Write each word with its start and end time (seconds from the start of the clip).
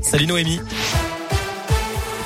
Salut 0.00 0.26
Noémie. 0.26 0.60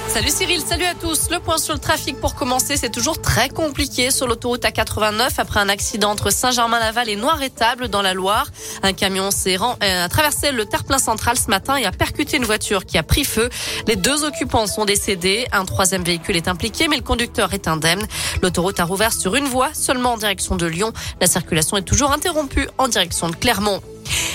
Salut 0.07 0.31
Cyril, 0.31 0.60
salut 0.60 0.85
à 0.85 0.95
tous. 0.95 1.29
Le 1.31 1.40
point 1.40 1.59
sur 1.59 1.75
le 1.75 1.81
trafic 1.81 2.21
pour 2.21 2.36
commencer, 2.36 2.77
c'est 2.77 2.90
toujours 2.90 3.21
très 3.21 3.48
compliqué 3.48 4.12
sur 4.12 4.29
l'autoroute 4.29 4.62
A89 4.62 5.31
après 5.38 5.59
un 5.59 5.69
accident 5.69 6.12
entre 6.12 6.31
Saint-Germain-Laval 6.31 7.09
et 7.09 7.17
Noir-Étable 7.17 7.88
dans 7.88 8.01
la 8.01 8.15
Loire. 8.15 8.46
Un 8.85 8.93
camion 8.93 9.33
s'est 9.33 9.59
euh, 9.61 10.07
traversé 10.07 10.53
le 10.53 10.67
terre-plein 10.67 10.99
central 10.99 11.37
ce 11.37 11.51
matin 11.51 11.75
et 11.75 11.85
a 11.85 11.91
percuté 11.91 12.37
une 12.37 12.45
voiture 12.45 12.87
qui 12.87 12.96
a 12.96 13.03
pris 13.03 13.24
feu. 13.24 13.49
Les 13.88 13.97
deux 13.97 14.22
occupants 14.22 14.69
sont 14.69 14.85
décédés. 14.85 15.49
Un 15.51 15.65
troisième 15.65 16.04
véhicule 16.04 16.36
est 16.36 16.46
impliqué, 16.46 16.86
mais 16.86 16.96
le 16.96 17.02
conducteur 17.02 17.52
est 17.54 17.66
indemne. 17.66 18.06
L'autoroute 18.40 18.79
a 18.79 18.84
rouvert 18.84 19.12
sur 19.12 19.34
une 19.34 19.46
voie 19.46 19.70
seulement 19.74 20.12
en 20.12 20.16
direction 20.16 20.54
de 20.54 20.66
Lyon. 20.66 20.92
La 21.20 21.27
circulation 21.27 21.77
est 21.77 21.82
toujours 21.82 22.12
interrompue 22.12 22.68
en 22.79 22.86
direction 22.86 23.29
de 23.29 23.34
Clermont. 23.34 23.82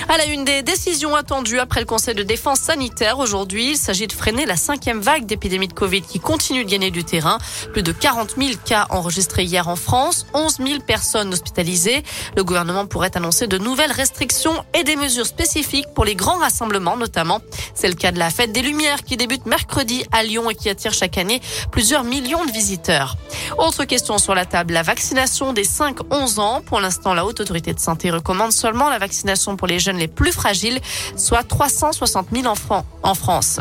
À 0.08 0.18
la 0.18 0.26
une 0.26 0.46
des 0.46 0.62
décisions 0.62 1.16
attendues 1.16 1.60
après 1.60 1.80
le 1.80 1.86
Conseil 1.86 2.16
de 2.16 2.24
défense 2.24 2.60
sanitaire 2.60 3.20
aujourd'hui, 3.20 3.72
il 3.72 3.78
s'agit 3.78 4.08
de 4.08 4.14
freiner 4.14 4.46
la 4.46 4.56
cinquième 4.56 5.02
vague 5.02 5.26
d'épidémie 5.26 5.68
de 5.68 5.74
Covid 5.74 6.02
qui 6.02 6.20
continue 6.20 6.64
de 6.64 6.70
gagner 6.70 6.92
du 6.92 7.04
terrain. 7.04 7.38
Plus 7.74 7.84
de 7.84 7.92
40 7.92 8.36
000 8.38 8.52
cas 8.64 8.88
enregistrés 8.90 9.44
hier 9.44 9.68
en 9.68 9.76
France, 9.76 10.26
11 10.34 10.58
000 10.58 10.80
personnes 10.82 11.34
hospitalisées. 11.34 12.04
Le 12.36 12.44
gouvernement 12.44 12.86
pourrait 12.86 13.16
annoncer 13.16 13.48
de 13.48 13.58
nouvelles 13.58 13.92
restrictions 13.92 14.64
et 14.74 14.84
des 14.84 14.96
mesures 14.96 15.26
spécifiques 15.26 15.88
pour 15.94 16.06
les 16.06 16.16
grands 16.16 16.38
rassemblements 16.38 16.98
notamment. 16.98 17.42
C'est 17.74 17.88
le 17.88 17.96
cas 17.96 18.12
de 18.12 18.20
la 18.20 18.30
fête 18.30 18.52
des 18.52 18.62
Lumières 18.62 19.04
qui 19.04 19.18
débute 19.18 19.46
mercredi 19.46 20.06
à 20.12 20.24
Lyon 20.24 20.50
et 20.50 20.56
qui 20.56 20.70
attire 20.70 20.94
chaque 20.94 21.18
année 21.18 21.42
plusieurs 21.72 22.04
millions 22.04 22.46
de 22.46 22.52
visiteurs. 22.52 23.18
Autre 23.58 23.86
question 23.86 24.18
sur 24.18 24.36
la 24.36 24.46
table, 24.46 24.74
la 24.74 24.84
vaccination 24.84 25.54
des 25.54 25.66
5-11 25.66 26.40
ans. 26.40 26.62
Pour 26.62 26.80
l'instant, 26.80 27.14
la 27.14 27.26
Haute 27.26 27.40
Autorité 27.40 27.74
de 27.74 27.80
Santé 27.80 28.12
recommande 28.12 28.52
seulement 28.52 28.90
la 28.90 29.00
vaccination 29.00 29.56
pour 29.56 29.65
les 29.68 29.80
jeunes 29.80 29.98
les 29.98 30.08
plus 30.08 30.32
fragiles, 30.32 30.80
soit 31.16 31.44
360 31.44 32.28
000 32.32 32.46
enfants 32.48 32.86
en 33.04 33.14
France. 33.14 33.60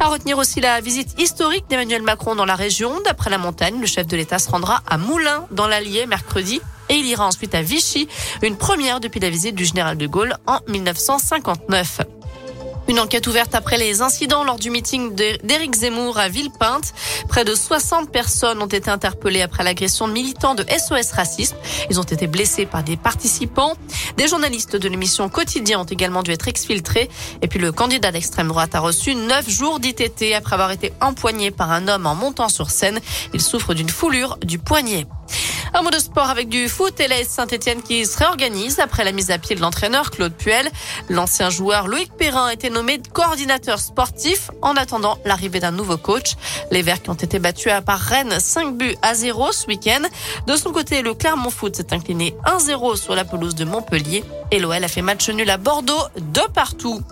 À 0.00 0.08
retenir 0.08 0.38
aussi 0.38 0.60
la 0.60 0.80
visite 0.80 1.20
historique 1.20 1.64
d'Emmanuel 1.68 2.02
Macron 2.02 2.34
dans 2.34 2.44
la 2.44 2.54
région. 2.54 3.00
D'après 3.04 3.30
la 3.30 3.38
montagne, 3.38 3.80
le 3.80 3.86
chef 3.86 4.06
de 4.06 4.16
l'État 4.16 4.38
se 4.38 4.50
rendra 4.50 4.82
à 4.86 4.98
Moulins, 4.98 5.46
dans 5.50 5.66
l'Allier, 5.66 6.06
mercredi. 6.06 6.60
Et 6.88 6.94
il 6.94 7.06
ira 7.06 7.26
ensuite 7.26 7.54
à 7.54 7.62
Vichy, 7.62 8.08
une 8.42 8.56
première 8.56 9.00
depuis 9.00 9.18
la 9.18 9.30
visite 9.30 9.54
du 9.56 9.64
général 9.64 9.96
de 9.96 10.06
Gaulle 10.06 10.36
en 10.46 10.60
1959. 10.68 12.15
Une 12.88 13.00
enquête 13.00 13.26
ouverte 13.26 13.54
après 13.56 13.78
les 13.78 14.00
incidents 14.00 14.44
lors 14.44 14.58
du 14.58 14.70
meeting 14.70 15.14
d'Éric 15.14 15.74
Zemmour 15.74 16.18
à 16.18 16.28
Villepinte. 16.28 16.94
Près 17.28 17.44
de 17.44 17.52
60 17.52 18.12
personnes 18.12 18.62
ont 18.62 18.66
été 18.66 18.90
interpellées 18.90 19.42
après 19.42 19.64
l'agression 19.64 20.06
de 20.06 20.12
militants 20.12 20.54
de 20.54 20.64
SOS 20.64 21.10
Racisme. 21.12 21.56
Ils 21.90 21.98
ont 21.98 22.04
été 22.04 22.28
blessés 22.28 22.64
par 22.64 22.84
des 22.84 22.96
participants. 22.96 23.74
Des 24.16 24.28
journalistes 24.28 24.76
de 24.76 24.88
l'émission 24.88 25.28
Quotidien 25.28 25.80
ont 25.80 25.84
également 25.84 26.22
dû 26.22 26.30
être 26.30 26.46
exfiltrés. 26.46 27.10
Et 27.42 27.48
puis 27.48 27.58
le 27.58 27.72
candidat 27.72 28.12
d'extrême 28.12 28.48
droite 28.48 28.76
a 28.76 28.80
reçu 28.80 29.16
9 29.16 29.50
jours 29.50 29.80
d'ITT 29.80 30.34
après 30.36 30.54
avoir 30.54 30.70
été 30.70 30.92
empoigné 31.00 31.50
par 31.50 31.72
un 31.72 31.88
homme 31.88 32.06
en 32.06 32.14
montant 32.14 32.48
sur 32.48 32.70
scène. 32.70 33.00
Il 33.34 33.40
souffre 33.40 33.74
d'une 33.74 33.88
foulure 33.88 34.38
du 34.42 34.58
poignet. 34.58 35.06
Un 35.74 35.82
mot 35.82 35.90
de 35.90 35.98
sport 35.98 36.30
avec 36.30 36.48
du 36.48 36.68
foot 36.68 36.98
et 37.00 37.08
l'AS 37.08 37.24
Saint-Etienne 37.28 37.82
qui 37.82 38.06
se 38.06 38.18
réorganise 38.18 38.78
après 38.80 39.04
la 39.04 39.12
mise 39.12 39.30
à 39.30 39.38
pied 39.38 39.56
de 39.56 39.60
l'entraîneur 39.60 40.10
Claude 40.10 40.32
Puel. 40.32 40.70
L'ancien 41.08 41.50
joueur 41.50 41.88
Loïc 41.88 42.12
Perrin 42.16 42.46
a 42.46 42.52
été 42.52 42.70
nommé 42.70 43.00
coordinateur 43.12 43.78
sportif 43.78 44.50
en 44.62 44.76
attendant 44.76 45.18
l'arrivée 45.24 45.60
d'un 45.60 45.72
nouveau 45.72 45.96
coach. 45.96 46.34
Les 46.70 46.82
Verts 46.82 47.02
qui 47.02 47.10
ont 47.10 47.14
été 47.14 47.38
battus 47.38 47.72
à 47.72 47.82
part 47.82 48.00
Rennes 48.00 48.38
5 48.38 48.76
buts 48.76 48.96
à 49.02 49.14
0 49.14 49.52
ce 49.52 49.66
week-end. 49.66 50.02
De 50.46 50.56
son 50.56 50.72
côté, 50.72 51.02
le 51.02 51.14
Clermont 51.14 51.50
Foot 51.50 51.76
s'est 51.76 51.92
incliné 51.92 52.34
1-0 52.46 52.96
sur 52.96 53.14
la 53.14 53.24
pelouse 53.24 53.54
de 53.54 53.64
Montpellier 53.64 54.24
et 54.50 54.58
l'OL 54.58 54.82
a 54.82 54.88
fait 54.88 55.02
match 55.02 55.28
nul 55.28 55.50
à 55.50 55.56
Bordeaux 55.56 55.92
de 56.16 56.42
partout. 56.52 57.02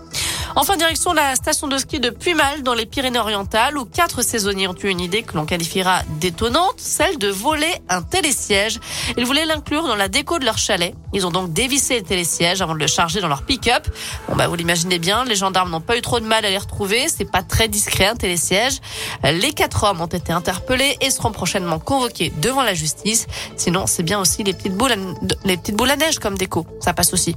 Enfin, 0.57 0.77
direction 0.77 1.11
la 1.11 1.35
station 1.35 1.67
de 1.67 1.77
ski 1.77 1.99
de 1.99 2.09
Puymal 2.09 2.63
dans 2.63 2.73
les 2.73 2.85
Pyrénées-Orientales 2.85 3.77
où 3.77 3.83
quatre 3.83 4.21
saisonniers 4.21 4.69
ont 4.69 4.75
eu 4.81 4.87
une 4.87 5.01
idée 5.01 5.21
que 5.21 5.35
l'on 5.35 5.45
qualifiera 5.45 6.03
d'étonnante, 6.21 6.75
celle 6.77 7.17
de 7.17 7.27
voler 7.27 7.73
un 7.89 8.01
télésiège. 8.01 8.79
Ils 9.17 9.25
voulaient 9.25 9.45
l'inclure 9.45 9.85
dans 9.85 9.97
la 9.97 10.07
déco 10.07 10.39
de 10.39 10.45
leur 10.45 10.57
chalet. 10.57 10.95
Ils 11.11 11.27
ont 11.27 11.31
donc 11.31 11.51
dévissé 11.51 11.99
le 11.99 12.05
télésiège 12.05 12.61
avant 12.61 12.73
de 12.73 12.79
le 12.79 12.87
charger 12.87 13.19
dans 13.19 13.27
leur 13.27 13.43
pick-up. 13.43 13.85
Bon, 14.29 14.37
bah, 14.37 14.47
vous 14.47 14.55
l'imaginez 14.55 14.97
bien, 14.97 15.25
les 15.25 15.35
gendarmes 15.35 15.71
n'ont 15.71 15.81
pas 15.81 15.97
eu 15.97 16.01
trop 16.01 16.21
de 16.21 16.25
mal 16.25 16.45
à 16.45 16.49
les 16.49 16.57
retrouver. 16.57 17.09
C'est 17.09 17.29
pas 17.29 17.43
très 17.43 17.67
discret, 17.67 18.05
un 18.05 18.15
télésiège. 18.15 18.79
Les 19.25 19.51
quatre 19.51 19.83
hommes 19.83 19.99
ont 19.99 20.05
été 20.05 20.31
interpellés 20.31 20.95
et 21.01 21.09
seront 21.09 21.33
prochainement 21.33 21.79
convoqués 21.79 22.31
devant 22.41 22.63
la 22.63 22.73
justice. 22.73 23.27
Sinon, 23.57 23.87
c'est 23.87 24.03
bien 24.03 24.21
aussi 24.21 24.43
les 24.43 24.53
petites 24.53 24.75
boules 24.75 24.93
à, 24.93 24.95
les 25.43 25.57
petites 25.57 25.75
boules 25.75 25.91
à 25.91 25.97
neige 25.97 26.19
comme 26.19 26.37
déco. 26.37 26.65
Ça 26.79 26.93
passe 26.93 27.11
aussi. 27.11 27.35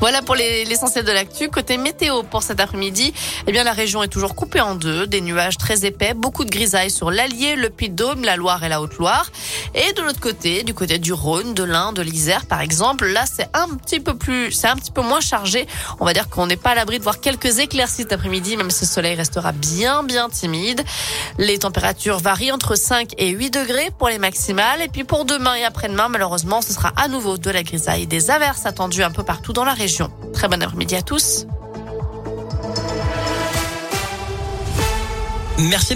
Voilà 0.00 0.22
pour 0.22 0.36
l'essentiel 0.36 1.04
de 1.04 1.10
l'actu. 1.10 1.48
Côté 1.48 1.76
météo 1.76 2.22
pour 2.22 2.44
cet 2.44 2.60
après-midi, 2.60 3.12
eh 3.48 3.52
bien 3.52 3.64
la 3.64 3.72
région 3.72 4.02
est 4.02 4.08
toujours 4.08 4.36
coupée 4.36 4.60
en 4.60 4.76
deux, 4.76 5.08
des 5.08 5.20
nuages 5.20 5.58
très 5.58 5.84
épais, 5.84 6.14
beaucoup 6.14 6.44
de 6.44 6.50
grisailles 6.50 6.90
sur 6.90 7.10
l'Allier, 7.10 7.56
le 7.56 7.68
Puy-de-Dôme, 7.68 8.22
la 8.22 8.36
Loire 8.36 8.62
et 8.62 8.68
la 8.68 8.80
Haute-Loire. 8.80 9.30
Et 9.74 9.92
de 9.94 10.02
l'autre 10.02 10.20
côté, 10.20 10.62
du 10.62 10.72
côté 10.72 10.98
du 10.98 11.12
Rhône, 11.12 11.52
de 11.52 11.64
l'Ain, 11.64 11.92
de 11.92 12.02
l'Isère 12.02 12.46
par 12.46 12.60
exemple, 12.60 13.06
là 13.06 13.24
c'est 13.26 13.48
un 13.54 13.68
petit 13.76 13.98
peu 13.98 14.16
plus, 14.16 14.52
c'est 14.52 14.68
un 14.68 14.76
petit 14.76 14.92
peu 14.92 15.02
moins 15.02 15.20
chargé. 15.20 15.66
On 15.98 16.04
va 16.04 16.12
dire 16.12 16.28
qu'on 16.28 16.46
n'est 16.46 16.56
pas 16.56 16.70
à 16.70 16.74
l'abri 16.76 16.98
de 16.98 17.02
voir 17.02 17.20
quelques 17.20 17.58
éclaircies 17.58 18.02
cet 18.02 18.12
après-midi, 18.12 18.56
même 18.56 18.70
si 18.70 18.84
le 18.84 18.90
soleil 18.90 19.16
restera 19.16 19.50
bien 19.50 20.04
bien 20.04 20.28
timide. 20.28 20.82
Les 21.38 21.58
températures 21.58 22.18
varient 22.18 22.52
entre 22.52 22.76
5 22.76 23.14
et 23.18 23.30
8 23.30 23.50
degrés 23.50 23.90
pour 23.98 24.08
les 24.08 24.18
maximales. 24.18 24.80
Et 24.80 24.88
puis 24.88 25.02
pour 25.02 25.24
demain 25.24 25.56
et 25.56 25.64
après-demain, 25.64 26.08
malheureusement, 26.08 26.62
ce 26.62 26.72
sera 26.72 26.92
à 26.96 27.08
nouveau 27.08 27.36
de 27.36 27.50
la 27.50 27.64
grisaille, 27.64 28.06
des 28.06 28.30
averses 28.30 28.64
attendues 28.64 29.02
un 29.02 29.10
peu 29.10 29.24
partout 29.24 29.52
dans 29.52 29.64
la 29.64 29.72
région. 29.72 29.87
Très 30.32 30.48
bon 30.48 30.62
après-midi 30.62 30.94
à 30.94 31.02
tous. 31.02 31.46
Merci 35.58 35.94